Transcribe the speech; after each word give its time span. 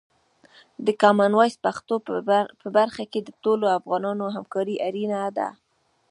د 0.85 0.87
کامن 1.01 1.31
وایس 1.35 1.55
پښتو 1.65 1.95
په 2.63 2.67
برخه 2.77 3.03
کې 3.11 3.19
د 3.23 3.29
ټولو 3.43 3.65
افغانانو 3.79 4.25
همکاري 4.35 4.75
اړینه 4.87 5.19
ده. 5.37 5.47